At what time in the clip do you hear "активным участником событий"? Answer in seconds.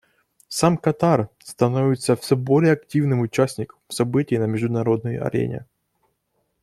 2.73-4.39